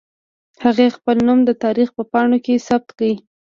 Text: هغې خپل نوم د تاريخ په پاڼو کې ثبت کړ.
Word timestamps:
هغې 0.63 0.87
خپل 0.97 1.17
نوم 1.27 1.39
د 1.45 1.51
تاريخ 1.63 1.87
په 1.97 2.03
پاڼو 2.11 2.37
کې 2.45 2.63
ثبت 2.67 2.89
کړ. 2.97 3.11